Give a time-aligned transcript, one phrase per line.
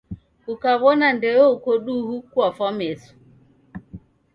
[0.43, 3.11] Kukaw'ona ndeyo uko duhu kwafwa meso.